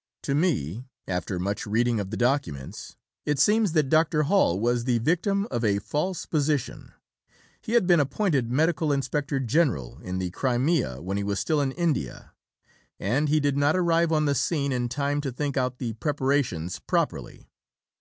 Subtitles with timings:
[0.30, 2.94] "To me, after much reading of the documents,
[3.26, 4.22] it seems that Dr.
[4.22, 6.92] Hall was the victim of a false position.
[7.60, 11.72] He had been appointed Medical Inspector General in the Crimea when he was still in
[11.72, 12.34] India,
[13.00, 16.78] and he did not arrive on the scene in time to think out the preparations
[16.78, 17.48] properly.